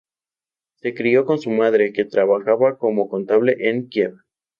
Se 0.77 0.95
crio 0.95 1.25
con 1.25 1.37
su 1.37 1.51
madre, 1.51 1.93
que 1.93 2.05
trabajaba 2.05 2.79
como 2.79 3.07
contable 3.07 3.69
en 3.69 3.87
Kiev. 3.87 4.15